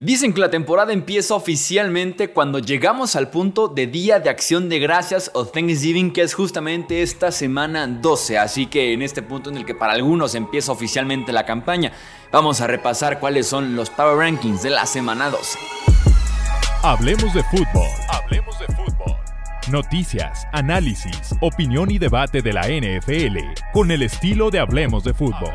[0.00, 4.78] Dicen que la temporada empieza oficialmente cuando llegamos al punto de Día de Acción de
[4.78, 8.38] Gracias o Thanksgiving, que es justamente esta semana 12.
[8.38, 11.90] Así que en este punto en el que para algunos empieza oficialmente la campaña,
[12.30, 15.58] vamos a repasar cuáles son los Power Rankings de la semana 12.
[16.84, 17.88] Hablemos de fútbol.
[18.08, 19.16] Hablemos de fútbol.
[19.68, 23.38] Noticias, análisis, opinión y debate de la NFL
[23.72, 25.54] con el estilo de Hablemos de fútbol.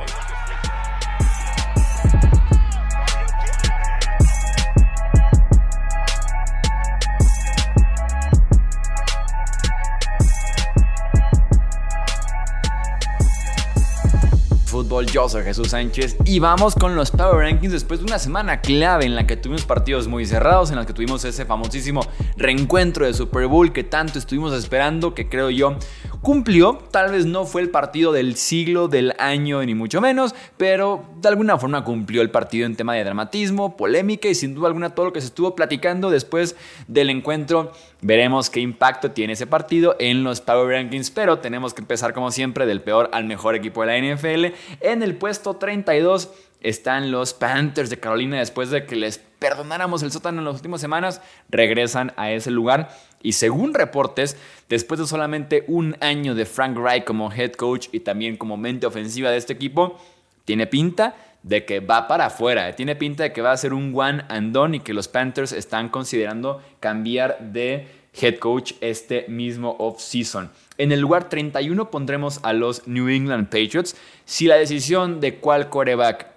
[15.29, 16.17] Soy Jesús Sánchez.
[16.25, 19.65] Y vamos con los Power Rankings después de una semana clave en la que tuvimos
[19.65, 22.01] partidos muy cerrados, en la que tuvimos ese famosísimo
[22.35, 25.77] reencuentro de Super Bowl que tanto estuvimos esperando, que creo yo
[26.23, 26.79] cumplió.
[26.89, 31.27] Tal vez no fue el partido del siglo, del año, ni mucho menos, pero de
[31.27, 35.07] alguna forma cumplió el partido en tema de dramatismo, polémica y sin duda alguna todo
[35.07, 36.55] lo que se estuvo platicando después
[36.87, 37.73] del encuentro.
[38.01, 42.31] Veremos qué impacto tiene ese partido en los Power Rankings, pero tenemos que empezar como
[42.31, 44.55] siempre del peor al mejor equipo de la NFL.
[44.79, 50.11] En el puesto 32 están los Panthers de Carolina después de que les perdonáramos el
[50.13, 54.37] sótano en las últimas semanas, regresan a ese lugar y según reportes,
[54.69, 58.85] después de solamente un año de Frank Reich como head coach y también como mente
[58.85, 59.97] ofensiva de este equipo,
[60.45, 63.93] tiene pinta de que va para afuera, tiene pinta de que va a ser un
[63.95, 67.87] one and done y que los Panthers están considerando cambiar de
[68.19, 70.51] head coach este mismo off-season.
[70.77, 73.95] En el lugar 31 pondremos a los New England Patriots.
[74.25, 76.27] Si la decisión de cuál coreback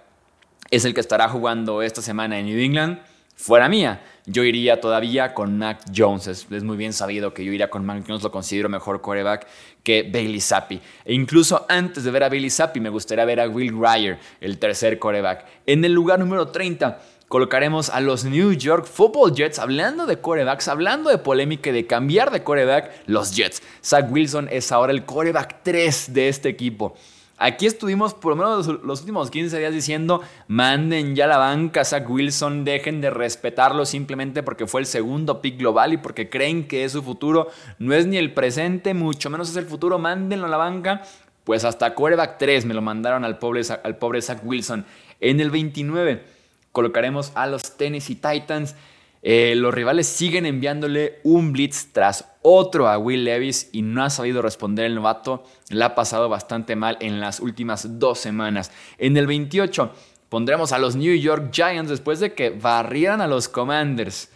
[0.71, 2.99] es el que estará jugando esta semana en New England,
[3.37, 6.27] fuera mía, yo iría todavía con Mac Jones.
[6.27, 9.47] Es, muy bien sabido que yo iría con Mac Jones, lo considero mejor coreback
[9.83, 10.81] que Bailey Zappi.
[11.05, 14.57] E incluso antes de ver a Bailey Zappi, me gustaría ver a Will Grier, el
[14.57, 15.45] tercer coreback.
[15.65, 16.99] En el lugar número 30
[17.29, 19.59] colocaremos a los New York Football Jets.
[19.59, 23.61] Hablando de corebacks, hablando de polémica y de cambiar de coreback, los Jets.
[23.81, 26.95] Zach Wilson es ahora el coreback 3 de este equipo.
[27.39, 32.09] Aquí estuvimos por lo menos los, últimos 15 días diciendo, manden ya la banca Zach
[32.09, 36.83] Wilson, dejen de respetarlo simplemente porque fue el segundo pick global y porque creen que
[36.83, 37.47] es su futuro.
[37.77, 41.03] No es ni el presente, mucho menos es el futuro, mándenlo a la banca.
[41.43, 44.85] Pues hasta quarterback 3 me lo mandaron al pobre, al pobre Zach Wilson.
[45.19, 46.23] En el 29
[46.71, 48.75] colocaremos a los Tennessee Titans.
[49.21, 54.09] Eh, los rivales siguen enviándole un blitz tras otro a Will Levis y no ha
[54.09, 55.43] sabido responder el novato.
[55.69, 58.71] La ha pasado bastante mal en las últimas dos semanas.
[58.97, 59.91] En el 28
[60.29, 64.29] pondremos a los New York Giants después de que barrieran a los Commanders.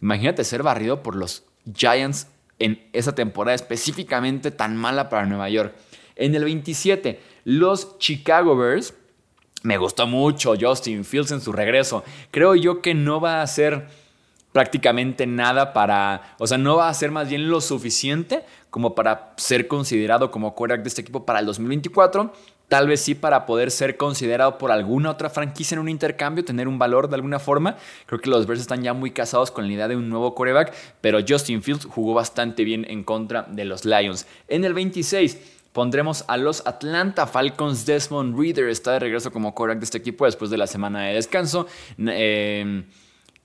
[0.00, 5.74] Imagínate ser barrido por los Giants en esa temporada específicamente tan mala para Nueva York.
[6.16, 8.94] En el 27, los Chicago Bears.
[9.62, 12.02] Me gustó mucho Justin Fields en su regreso.
[12.30, 13.88] Creo yo que no va a ser
[14.52, 19.32] prácticamente nada para, o sea, no va a ser más bien lo suficiente como para
[19.36, 22.32] ser considerado como quarterback de este equipo para el 2024.
[22.68, 26.68] Tal vez sí para poder ser considerado por alguna otra franquicia en un intercambio, tener
[26.68, 27.76] un valor de alguna forma.
[28.04, 30.74] Creo que los Bears están ya muy casados con la idea de un nuevo quarterback,
[31.00, 34.26] pero Justin Fields jugó bastante bien en contra de los Lions.
[34.48, 35.38] En el 26
[35.72, 37.86] pondremos a los Atlanta Falcons.
[37.86, 41.14] Desmond Reader está de regreso como quarterback de este equipo después de la semana de
[41.14, 41.66] descanso.
[41.96, 42.84] Eh,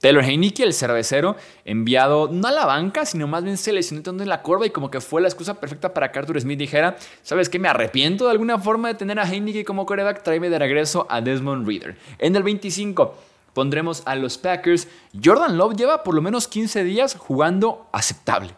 [0.04, 4.28] Taylor Heineke, el cervecero, enviado no a la banca, sino más bien se lesionó en
[4.28, 7.48] la curva y como que fue la excusa perfecta para que Arthur Smith dijera, ¿sabes
[7.48, 7.58] qué?
[7.58, 11.22] Me arrepiento de alguna forma de tener a Heineke como coreback, tráeme de regreso a
[11.22, 11.96] Desmond Reader.
[12.20, 13.16] En el 25
[13.54, 14.90] pondremos a los Packers.
[15.24, 18.50] Jordan Love lleva por lo menos 15 días jugando aceptable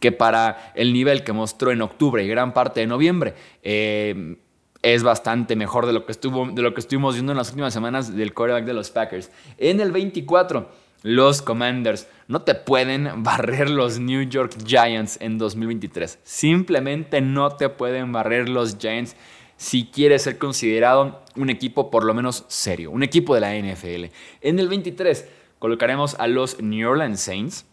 [0.00, 4.36] que para el nivel que mostró en octubre y gran parte de noviembre, eh,
[4.84, 7.72] es bastante mejor de lo que, estuvo, de lo que estuvimos viendo en las últimas
[7.72, 9.30] semanas del quarterback de los Packers.
[9.56, 10.68] En el 24,
[11.02, 12.06] los Commanders.
[12.28, 16.18] No te pueden barrer los New York Giants en 2023.
[16.22, 19.16] Simplemente no te pueden barrer los Giants
[19.56, 24.12] si quieres ser considerado un equipo por lo menos serio, un equipo de la NFL.
[24.42, 25.26] En el 23
[25.58, 27.64] colocaremos a los New Orleans Saints.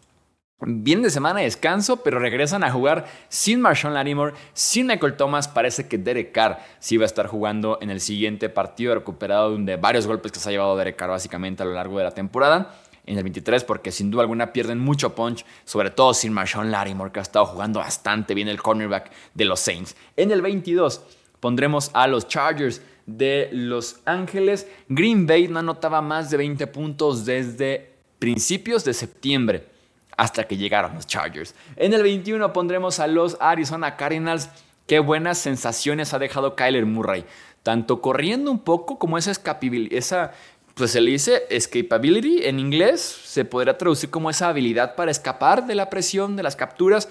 [0.64, 5.48] Vienen de semana de descanso, pero regresan a jugar sin Marshawn Lattimore, sin Michael Thomas.
[5.48, 9.76] Parece que Derek Carr sí va a estar jugando en el siguiente partido, recuperado de
[9.76, 12.76] varios golpes que se ha llevado Derek Carr básicamente a lo largo de la temporada.
[13.04, 17.10] En el 23, porque sin duda alguna pierden mucho punch, sobre todo sin Marshawn Lattimore,
[17.10, 19.96] que ha estado jugando bastante bien el cornerback de los Saints.
[20.16, 21.02] En el 22
[21.40, 24.68] pondremos a los Chargers de Los Ángeles.
[24.88, 29.71] Green Bay no anotaba más de 20 puntos desde principios de septiembre
[30.22, 31.52] hasta que llegaron los Chargers.
[31.74, 34.50] En el 21 pondremos a los Arizona Cardinals.
[34.86, 37.24] Qué buenas sensaciones ha dejado Kyler Murray.
[37.64, 39.32] Tanto corriendo un poco como esa,
[39.90, 40.32] esa
[40.74, 45.66] pues se le dice escapability en inglés, se podría traducir como esa habilidad para escapar
[45.66, 47.08] de la presión, de las capturas.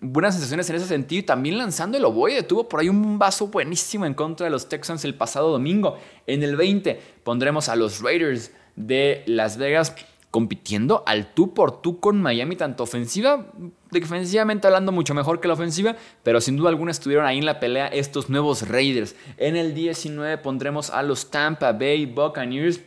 [0.00, 2.42] buenas sensaciones en ese sentido y también lanzando el ovoide.
[2.42, 5.98] Tuvo por ahí un vaso buenísimo en contra de los Texans el pasado domingo.
[6.26, 9.94] En el 20 pondremos a los Raiders de Las Vegas
[10.30, 13.46] compitiendo al tú por tú con Miami, tanto ofensiva,
[13.90, 17.58] defensivamente hablando mucho mejor que la ofensiva, pero sin duda alguna estuvieron ahí en la
[17.60, 19.16] pelea estos nuevos Raiders.
[19.36, 22.80] En el 19 pondremos a los Tampa Bay Buccaneers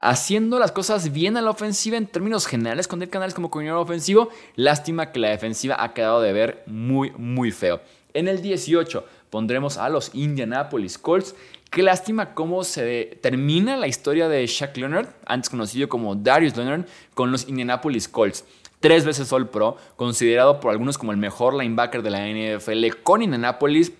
[0.00, 3.82] haciendo las cosas bien a la ofensiva en términos generales con el canal como coordinador
[3.82, 4.28] ofensivo.
[4.54, 7.80] Lástima que la defensiva ha quedado de ver muy, muy feo.
[8.14, 11.34] En el 18 pondremos a los Indianapolis Colts
[11.70, 16.86] Qué lástima cómo se termina la historia de Shaq Leonard, antes conocido como Darius Leonard,
[17.12, 18.44] con los Indianapolis Colts.
[18.80, 23.20] Tres veces All Pro, considerado por algunos como el mejor linebacker de la NFL con
[23.20, 23.92] Indianapolis,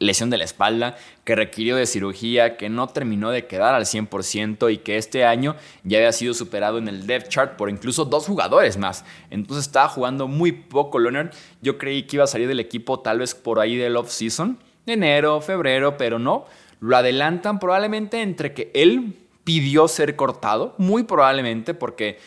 [0.00, 4.70] lesión de la espalda, que requirió de cirugía, que no terminó de quedar al 100%
[4.70, 8.26] y que este año ya había sido superado en el depth chart por incluso dos
[8.26, 9.04] jugadores más.
[9.30, 11.30] Entonces estaba jugando muy poco Leonard.
[11.62, 15.40] Yo creí que iba a salir del equipo tal vez por ahí del off-season, enero,
[15.40, 16.44] febrero, pero no.
[16.82, 22.18] Lo adelantan probablemente entre que él pidió ser cortado, muy probablemente porque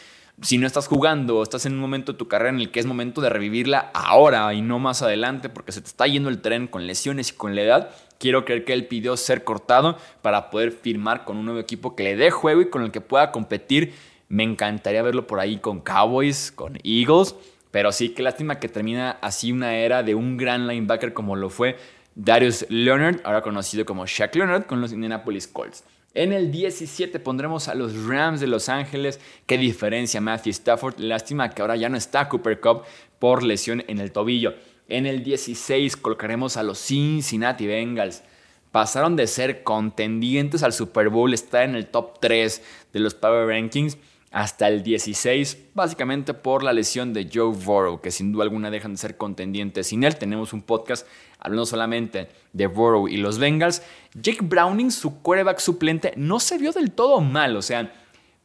[0.41, 2.79] si no estás jugando o estás en un momento de tu carrera en el que
[2.79, 6.41] es momento de revivirla ahora y no más adelante porque se te está yendo el
[6.41, 10.49] tren con lesiones y con la edad, quiero creer que él pidió ser cortado para
[10.49, 13.33] poder firmar con un nuevo equipo que le dé juego y con el que pueda
[13.33, 13.93] competir.
[14.29, 17.35] Me encantaría verlo por ahí con Cowboys, con Eagles,
[17.71, 21.49] pero sí, qué lástima que termina así una era de un gran linebacker como lo
[21.49, 21.75] fue
[22.15, 25.83] Darius Leonard, ahora conocido como Shaq Leonard, con los Indianapolis Colts.
[26.13, 29.19] En el 17 pondremos a los Rams de Los Ángeles.
[29.45, 30.97] Qué diferencia Matthew Stafford.
[31.00, 32.83] Lástima que ahora ya no está Cooper Cup
[33.19, 34.56] por lesión en el tobillo.
[34.88, 38.23] En el 16 colocaremos a los Cincinnati Bengals.
[38.71, 42.62] Pasaron de ser contendientes al Super Bowl, estar en el top 3
[42.94, 43.97] de los Power Rankings
[44.35, 48.91] hasta el 16, básicamente por la lesión de Joe Burrow, que sin duda alguna dejan
[48.91, 49.87] de ser contendientes.
[49.87, 51.07] Sin él tenemos un podcast
[51.39, 53.81] hablando solamente de Burrow y los Bengals.
[54.13, 57.55] Jake Browning, su quarterback suplente, no se vio del todo mal.
[57.55, 57.93] O sea,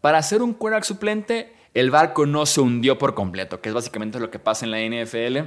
[0.01, 4.21] para ser un quarterback suplente, el barco no se hundió por completo, que es básicamente
[4.21, 5.39] lo que pasa en la NFL.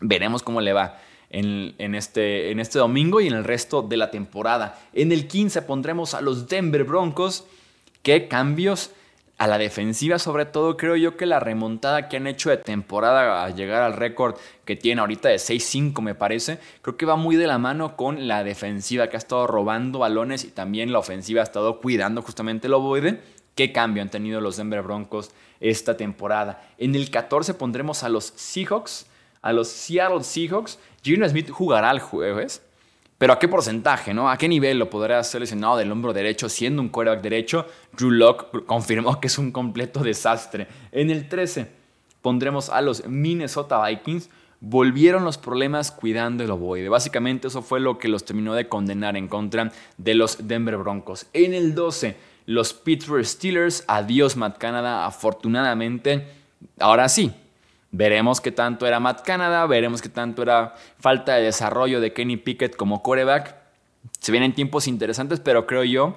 [0.00, 0.98] Veremos cómo le va.
[1.32, 4.80] En, en, este, en este domingo y en el resto de la temporada.
[4.92, 7.44] En el 15 pondremos a los Denver Broncos.
[8.02, 8.90] ¿Qué cambios?
[9.40, 13.42] A la defensiva, sobre todo, creo yo que la remontada que han hecho de temporada
[13.42, 17.36] a llegar al récord que tiene ahorita de 6-5, me parece, creo que va muy
[17.36, 21.40] de la mano con la defensiva que ha estado robando balones y también la ofensiva
[21.40, 23.22] ha estado cuidando justamente el ovoide.
[23.54, 26.68] ¿Qué cambio han tenido los Denver Broncos esta temporada?
[26.76, 29.06] En el 14 pondremos a los Seahawks,
[29.40, 30.78] a los Seattle Seahawks.
[31.02, 32.60] Gino Smith jugará el jueves.
[33.20, 34.30] Pero ¿a qué porcentaje, no?
[34.30, 35.46] ¿A qué nivel lo podrá ser
[35.76, 37.66] del hombro derecho siendo un quarterback derecho?
[37.92, 40.66] Drew Locke confirmó que es un completo desastre.
[40.90, 41.70] En el 13
[42.22, 44.30] pondremos a los Minnesota Vikings.
[44.60, 46.88] Volvieron los problemas cuidando el ovoide.
[46.88, 51.26] Básicamente eso fue lo que los terminó de condenar en contra de los Denver Broncos.
[51.34, 52.16] En el 12,
[52.46, 53.84] los Pittsburgh Steelers.
[53.86, 55.04] Adiós, Matt Canada.
[55.04, 56.26] Afortunadamente,
[56.78, 57.34] ahora sí,
[57.92, 62.36] Veremos qué tanto era Matt Canada, veremos qué tanto era falta de desarrollo de Kenny
[62.36, 63.56] Pickett como coreback.
[64.20, 66.14] Se vienen tiempos interesantes, pero creo yo,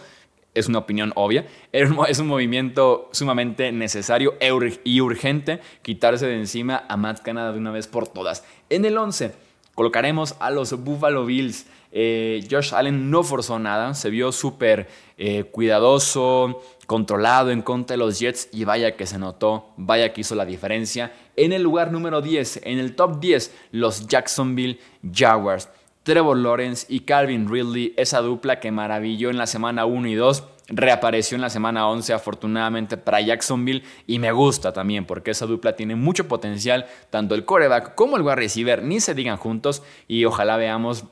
[0.54, 4.36] es una opinión obvia, es un movimiento sumamente necesario
[4.84, 8.46] y urgente quitarse de encima a Matt Canada de una vez por todas.
[8.70, 9.34] En el 11
[9.76, 11.66] colocaremos a los Buffalo Bills.
[11.92, 14.88] Eh, Josh Allen no forzó nada, se vio súper
[15.18, 20.22] eh, cuidadoso, controlado en contra de los Jets y vaya que se notó, vaya que
[20.22, 21.14] hizo la diferencia.
[21.36, 24.80] En el lugar número 10, en el top 10, los Jacksonville
[25.14, 25.70] Jaguars.
[26.04, 30.44] Trevor Lawrence y Calvin Ridley, esa dupla que maravilló en la semana 1 y 2,
[30.68, 35.76] reapareció en la semana 11 afortunadamente para Jacksonville y me gusta también porque esa dupla
[35.76, 40.26] tiene mucho potencial, tanto el coreback como el wide receiver, ni se digan juntos y
[40.26, 41.06] ojalá veamos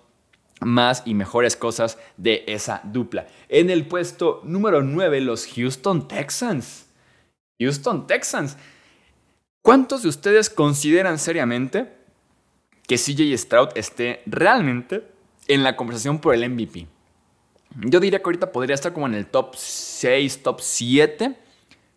[0.61, 3.27] más y mejores cosas de esa dupla.
[3.49, 6.85] En el puesto número 9, los Houston Texans.
[7.59, 8.57] Houston Texans.
[9.61, 11.91] ¿Cuántos de ustedes consideran seriamente
[12.87, 15.07] que CJ Stroud esté realmente
[15.47, 16.87] en la conversación por el MVP?
[17.75, 21.35] Yo diría que ahorita podría estar como en el top 6, top 7.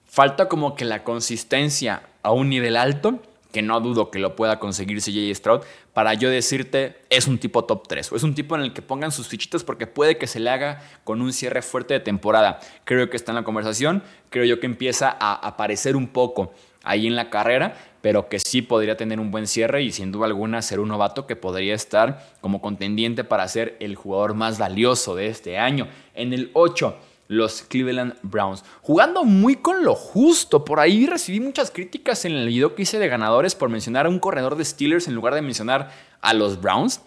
[0.04, 3.21] Falta como que la consistencia a un nivel alto
[3.54, 5.61] que no dudo que lo pueda conseguir CJ Stroud,
[5.93, 8.83] para yo decirte, es un tipo top 3, o es un tipo en el que
[8.83, 12.59] pongan sus fichitas porque puede que se le haga con un cierre fuerte de temporada.
[12.83, 16.52] Creo que está en la conversación, creo yo que empieza a aparecer un poco
[16.83, 20.26] ahí en la carrera, pero que sí podría tener un buen cierre y sin duda
[20.26, 25.16] alguna ser un novato que podría estar como contendiente para ser el jugador más valioso
[25.16, 25.88] de este año.
[26.14, 28.62] En el 8 los Cleveland Browns.
[28.82, 30.66] Jugando muy con lo justo.
[30.66, 34.11] Por ahí recibí muchas críticas en el video que hice de ganadores por mencionar a
[34.11, 37.00] un corredor de Steelers en lugar de mencionar a los Browns.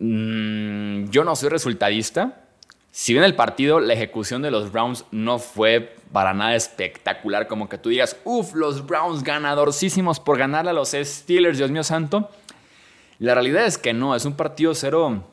[0.00, 2.42] Mm, yo no soy resultadista.
[2.94, 7.66] Si bien el partido, la ejecución de los Browns no fue para nada espectacular, como
[7.66, 12.28] que tú digas, uff, los Browns ganadorcísimos por ganarle a los Steelers, Dios mío santo.
[13.18, 15.24] La realidad es que no, es un partido cero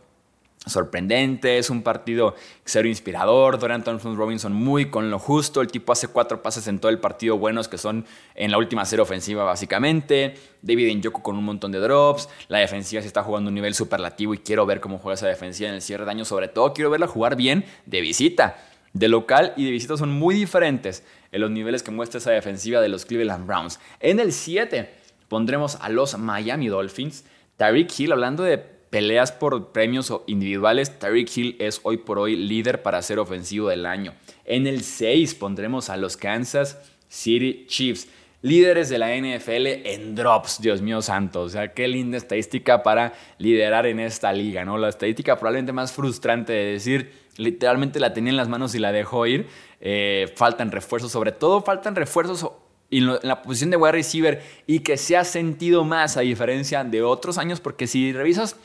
[0.70, 2.36] sorprendente, es un partido
[2.66, 3.60] cero inspirador.
[3.60, 5.62] Dorian Thompson Robinson muy con lo justo.
[5.62, 8.86] El tipo hace cuatro pases en todo el partido buenos que son en la última
[8.86, 10.36] serie ofensiva básicamente.
[10.62, 12.30] David Njoku con un montón de drops.
[12.48, 15.28] La defensiva se está jugando a un nivel superlativo y quiero ver cómo juega esa
[15.28, 16.26] defensiva en el cierre de año.
[16.26, 18.58] Sobre todo quiero verla jugar bien de visita.
[18.94, 22.82] De local y de visita son muy diferentes en los niveles que muestra esa defensiva
[22.82, 23.80] de los Cleveland Browns.
[24.00, 24.90] En el 7
[25.28, 27.24] pondremos a los Miami Dolphins.
[27.58, 32.82] Tyreek Hill hablando de peleas por premios individuales, Tyreek Hill es hoy por hoy líder
[32.82, 34.14] para ser ofensivo del año.
[34.46, 36.78] En el 6 pondremos a los Kansas
[37.08, 38.08] City Chiefs,
[38.42, 41.42] líderes de la NFL en drops, Dios mío santo.
[41.42, 44.78] O sea, qué linda estadística para liderar en esta liga, ¿no?
[44.78, 48.92] La estadística probablemente más frustrante de decir, literalmente la tenía en las manos y la
[48.92, 49.48] dejó ir.
[49.82, 52.50] Eh, faltan refuerzos, sobre todo faltan refuerzos
[52.92, 57.04] en la posición de wide receiver y que se ha sentido más a diferencia de
[57.04, 58.56] otros años, porque si revisas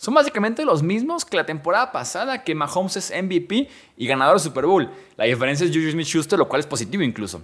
[0.00, 4.42] son básicamente los mismos que la temporada pasada, que Mahomes es MVP y ganador de
[4.42, 4.90] Super Bowl.
[5.18, 7.42] La diferencia es Juju Smith-Schuster, lo cual es positivo incluso.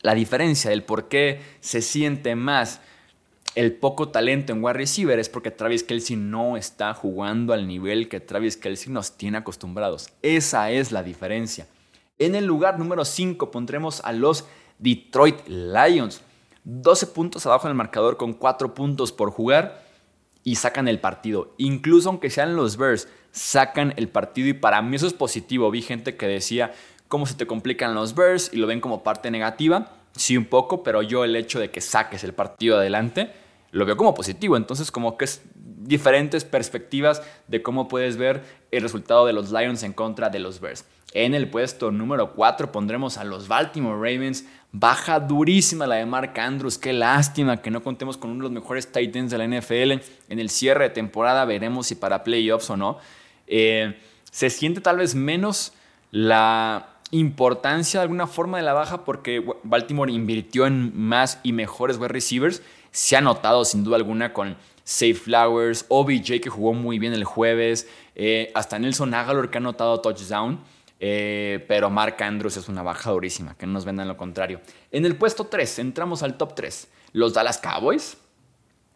[0.00, 2.80] La diferencia del por qué se siente más
[3.54, 8.08] el poco talento en wide receiver es porque Travis Kelsey no está jugando al nivel
[8.08, 10.08] que Travis Kelsey nos tiene acostumbrados.
[10.22, 11.66] Esa es la diferencia.
[12.18, 14.46] En el lugar número 5 pondremos a los
[14.78, 16.22] Detroit Lions.
[16.64, 19.84] 12 puntos abajo en el marcador con 4 puntos por jugar
[20.46, 21.52] y sacan el partido.
[21.58, 25.72] Incluso aunque sean los Bears, sacan el partido y para mí eso es positivo.
[25.72, 26.72] Vi gente que decía
[27.08, 29.90] cómo se te complican los Bears y lo ven como parte negativa.
[30.12, 33.32] Sí, un poco, pero yo el hecho de que saques el partido adelante
[33.72, 34.56] lo veo como positivo.
[34.56, 39.82] Entonces, como que es diferentes perspectivas de cómo puedes ver el resultado de los Lions
[39.82, 40.84] en contra de los Bears.
[41.18, 44.44] En el puesto número 4 pondremos a los Baltimore Ravens.
[44.70, 46.76] Baja durísima la de Mark Andrews.
[46.76, 49.92] Qué lástima que no contemos con uno de los mejores Titans de la NFL.
[50.28, 52.98] En el cierre de temporada veremos si para playoffs o no.
[53.46, 53.98] Eh,
[54.30, 55.72] se siente tal vez menos
[56.10, 61.96] la importancia de alguna forma de la baja porque Baltimore invirtió en más y mejores
[61.96, 62.60] wide receivers.
[62.90, 67.24] Se ha notado sin duda alguna con Safe Flowers, OBJ que jugó muy bien el
[67.24, 70.60] jueves, eh, hasta Nelson Aguilar que ha notado touchdown.
[70.98, 74.60] Eh, pero Mark Andrews es una baja durísima, que no nos vendan lo contrario.
[74.90, 76.88] En el puesto 3, entramos al top 3.
[77.12, 78.18] Los Dallas Cowboys.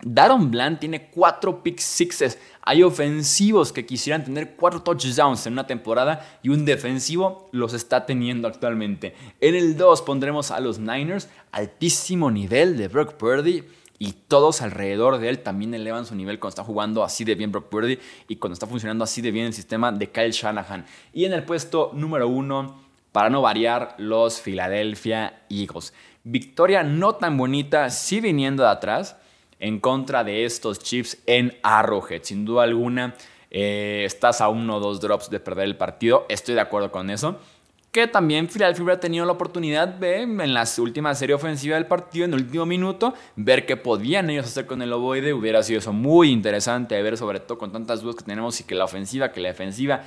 [0.02, 2.38] Daron Bland tiene 4 pick sixes.
[2.62, 8.06] Hay ofensivos que quisieran tener 4 touchdowns en una temporada y un defensivo los está
[8.06, 9.14] teniendo actualmente.
[9.40, 13.64] En el 2 pondremos a los Niners, altísimo nivel de Brock Purdy
[14.02, 17.52] y todos alrededor de él también elevan su nivel cuando está jugando así de bien
[17.52, 20.86] Brock Purdy y cuando está funcionando así de bien el sistema de Kyle Shanahan.
[21.12, 22.80] Y en el puesto número uno,
[23.12, 25.92] para no variar, los Philadelphia Eagles.
[26.24, 29.16] Victoria no tan bonita, sí viniendo de atrás,
[29.58, 32.22] en contra de estos Chiefs en Arrowhead.
[32.22, 33.14] Sin duda alguna,
[33.50, 37.10] eh, estás a uno o dos drops de perder el partido, estoy de acuerdo con
[37.10, 37.38] eso
[37.92, 42.24] que también Philadelphia hubiera tenido la oportunidad de, en la última serie ofensiva del partido,
[42.24, 45.32] en el último minuto, ver qué podían ellos hacer con el ovoide.
[45.32, 48.64] Hubiera sido eso muy interesante de ver, sobre todo con tantas dudas que tenemos y
[48.64, 50.02] que la ofensiva, que la defensiva,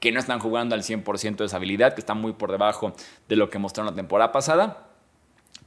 [0.00, 2.94] que no están jugando al 100% de esa habilidad, que están muy por debajo
[3.28, 4.88] de lo que mostraron la temporada pasada.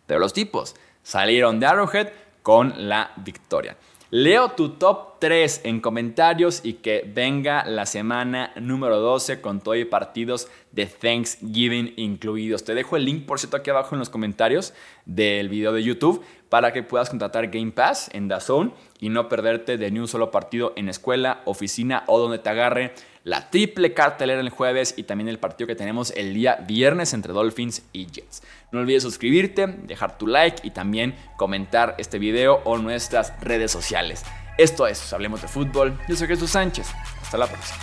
[0.08, 2.10] Pero los tipos salieron de Arrowhead
[2.42, 3.78] con la victoria.
[4.12, 9.76] Leo tu top 3 en comentarios y que venga la semana número 12 con todo
[9.76, 12.64] y partidos de Thanksgiving incluidos.
[12.64, 14.74] Te dejo el link, por cierto, aquí abajo en los comentarios
[15.06, 19.78] del video de YouTube para que puedas contratar Game Pass en DAZN y no perderte
[19.78, 24.42] de ni un solo partido en escuela, oficina o donde te agarre la triple cartelera
[24.42, 28.42] el jueves y también el partido que tenemos el día viernes entre Dolphins y Jets.
[28.72, 34.24] No olvides suscribirte, dejar tu like y también comentar este video o nuestras redes sociales.
[34.58, 35.98] Esto es Hablemos de Fútbol.
[36.08, 36.88] Yo soy Jesús Sánchez.
[37.22, 37.78] Hasta la próxima.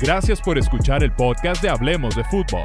[0.00, 2.64] Gracias por escuchar el podcast de Hablemos de Fútbol.